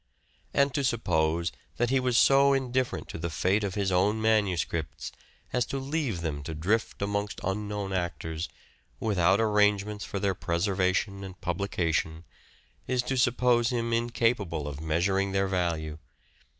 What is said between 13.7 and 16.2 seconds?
incap able of measuring their value.